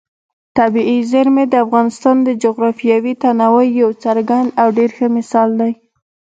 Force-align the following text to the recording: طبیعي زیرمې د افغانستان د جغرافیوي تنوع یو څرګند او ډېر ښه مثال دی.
طبیعي 0.57 0.99
زیرمې 1.11 1.43
د 1.49 1.53
افغانستان 1.65 2.15
د 2.23 2.29
جغرافیوي 2.43 3.13
تنوع 3.23 3.65
یو 3.81 3.91
څرګند 4.03 4.47
او 4.61 4.67
ډېر 4.77 4.89
ښه 4.97 5.07
مثال 5.17 5.49
دی. 5.59 5.71